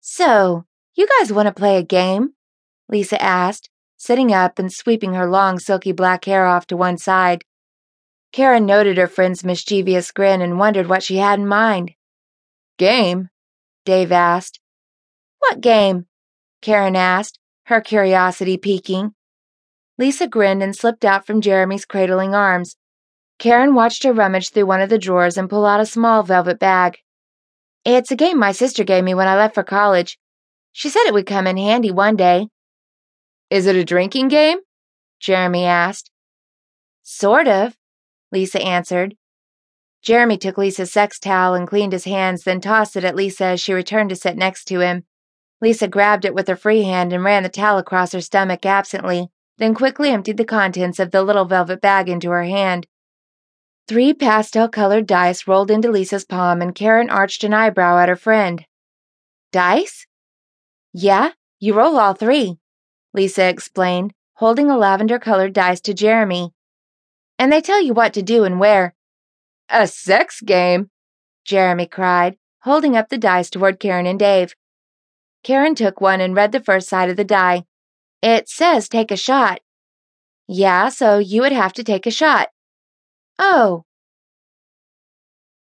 So, 0.00 0.64
you 0.94 1.06
guys 1.18 1.32
want 1.32 1.46
to 1.46 1.54
play 1.54 1.76
a 1.76 1.82
game? 1.82 2.30
Lisa 2.88 3.20
asked, 3.22 3.70
sitting 3.96 4.32
up 4.32 4.58
and 4.58 4.72
sweeping 4.72 5.14
her 5.14 5.30
long, 5.30 5.58
silky 5.58 5.92
black 5.92 6.24
hair 6.24 6.46
off 6.46 6.66
to 6.68 6.76
one 6.76 6.98
side. 6.98 7.44
Karen 8.32 8.64
noted 8.64 8.96
her 8.96 9.06
friend's 9.06 9.44
mischievous 9.44 10.10
grin 10.10 10.40
and 10.40 10.58
wondered 10.58 10.88
what 10.88 11.02
she 11.02 11.16
had 11.16 11.38
in 11.38 11.46
mind. 11.46 11.92
Game? 12.78 13.28
Dave 13.84 14.10
asked. 14.10 14.60
What 15.40 15.60
game? 15.60 16.06
Karen 16.62 16.96
asked, 16.96 17.38
her 17.64 17.80
curiosity 17.80 18.56
piquing. 18.56 19.14
Lisa 19.98 20.26
grinned 20.26 20.62
and 20.62 20.74
slipped 20.74 21.04
out 21.04 21.26
from 21.26 21.40
Jeremy's 21.40 21.84
cradling 21.84 22.34
arms. 22.34 22.76
Karen 23.38 23.74
watched 23.74 24.02
her 24.04 24.12
rummage 24.12 24.50
through 24.50 24.66
one 24.66 24.80
of 24.80 24.88
the 24.88 24.98
drawers 24.98 25.36
and 25.36 25.50
pull 25.50 25.66
out 25.66 25.80
a 25.80 25.86
small 25.86 26.22
velvet 26.22 26.58
bag. 26.58 26.98
It's 27.84 28.10
a 28.10 28.16
game 28.16 28.38
my 28.38 28.52
sister 28.52 28.84
gave 28.84 29.04
me 29.04 29.14
when 29.14 29.28
I 29.28 29.36
left 29.36 29.54
for 29.54 29.62
college. 29.62 30.18
She 30.72 30.88
said 30.88 31.04
it 31.06 31.14
would 31.14 31.26
come 31.26 31.46
in 31.46 31.56
handy 31.56 31.90
one 31.90 32.16
day. 32.16 32.48
Is 33.48 33.66
it 33.66 33.76
a 33.76 33.84
drinking 33.84 34.28
game? 34.28 34.58
Jeremy 35.18 35.64
asked. 35.64 36.10
Sort 37.02 37.48
of, 37.48 37.76
Lisa 38.30 38.60
answered. 38.60 39.16
Jeremy 40.02 40.38
took 40.38 40.56
Lisa's 40.56 40.92
sex 40.92 41.18
towel 41.18 41.54
and 41.54 41.68
cleaned 41.68 41.92
his 41.92 42.04
hands, 42.04 42.44
then 42.44 42.60
tossed 42.60 42.96
it 42.96 43.04
at 43.04 43.16
Lisa 43.16 43.44
as 43.44 43.60
she 43.60 43.72
returned 43.72 44.10
to 44.10 44.16
sit 44.16 44.36
next 44.36 44.64
to 44.66 44.80
him. 44.80 45.04
Lisa 45.60 45.88
grabbed 45.88 46.24
it 46.24 46.34
with 46.34 46.48
her 46.48 46.56
free 46.56 46.82
hand 46.84 47.12
and 47.12 47.22
ran 47.22 47.42
the 47.42 47.48
towel 47.48 47.78
across 47.78 48.12
her 48.12 48.20
stomach 48.20 48.64
absently, 48.64 49.28
then 49.58 49.74
quickly 49.74 50.08
emptied 50.08 50.38
the 50.38 50.44
contents 50.44 50.98
of 50.98 51.10
the 51.10 51.22
little 51.22 51.44
velvet 51.44 51.82
bag 51.82 52.08
into 52.08 52.30
her 52.30 52.44
hand. 52.44 52.86
Three 53.90 54.14
pastel 54.14 54.68
colored 54.68 55.08
dice 55.08 55.48
rolled 55.48 55.68
into 55.68 55.90
Lisa's 55.90 56.24
palm, 56.24 56.62
and 56.62 56.76
Karen 56.76 57.10
arched 57.10 57.42
an 57.42 57.52
eyebrow 57.52 57.98
at 57.98 58.08
her 58.08 58.14
friend. 58.14 58.64
Dice? 59.50 60.06
Yeah, 60.92 61.32
you 61.58 61.74
roll 61.74 61.98
all 61.98 62.14
three, 62.14 62.60
Lisa 63.14 63.48
explained, 63.48 64.14
holding 64.34 64.70
a 64.70 64.78
lavender 64.78 65.18
colored 65.18 65.52
dice 65.54 65.80
to 65.80 65.92
Jeremy. 65.92 66.52
And 67.36 67.50
they 67.50 67.60
tell 67.60 67.82
you 67.82 67.92
what 67.92 68.14
to 68.14 68.22
do 68.22 68.44
and 68.44 68.60
where. 68.60 68.94
A 69.68 69.88
sex 69.88 70.40
game? 70.40 70.90
Jeremy 71.44 71.86
cried, 71.86 72.36
holding 72.60 72.96
up 72.96 73.08
the 73.08 73.18
dice 73.18 73.50
toward 73.50 73.80
Karen 73.80 74.06
and 74.06 74.20
Dave. 74.20 74.54
Karen 75.42 75.74
took 75.74 76.00
one 76.00 76.20
and 76.20 76.36
read 76.36 76.52
the 76.52 76.62
first 76.62 76.88
side 76.88 77.10
of 77.10 77.16
the 77.16 77.24
die. 77.24 77.64
It 78.22 78.48
says 78.48 78.88
take 78.88 79.10
a 79.10 79.16
shot. 79.16 79.62
Yeah, 80.46 80.90
so 80.90 81.18
you 81.18 81.40
would 81.42 81.50
have 81.50 81.72
to 81.72 81.82
take 81.82 82.06
a 82.06 82.12
shot. 82.12 82.50
Oh, 83.40 83.84